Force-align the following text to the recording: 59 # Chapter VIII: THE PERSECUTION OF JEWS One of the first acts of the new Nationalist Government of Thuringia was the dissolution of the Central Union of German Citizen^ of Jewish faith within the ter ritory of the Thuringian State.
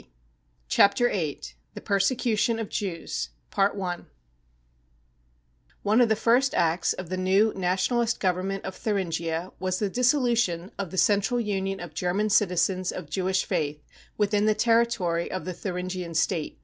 59 0.00 0.12
# 0.16 0.68
Chapter 0.70 1.08
VIII: 1.10 1.40
THE 1.74 1.80
PERSECUTION 1.82 2.58
OF 2.58 2.70
JEWS 2.70 3.28
One 5.82 6.00
of 6.00 6.08
the 6.08 6.16
first 6.16 6.54
acts 6.54 6.94
of 6.94 7.10
the 7.10 7.18
new 7.18 7.52
Nationalist 7.54 8.18
Government 8.18 8.64
of 8.64 8.74
Thuringia 8.74 9.52
was 9.58 9.78
the 9.78 9.90
dissolution 9.90 10.72
of 10.78 10.90
the 10.90 10.96
Central 10.96 11.38
Union 11.38 11.80
of 11.80 11.92
German 11.92 12.28
Citizen^ 12.28 12.90
of 12.92 13.10
Jewish 13.10 13.44
faith 13.44 13.84
within 14.16 14.46
the 14.46 14.54
ter 14.54 14.86
ritory 14.86 15.28
of 15.28 15.44
the 15.44 15.52
Thuringian 15.52 16.14
State. 16.14 16.62